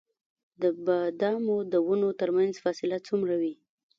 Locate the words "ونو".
1.87-2.09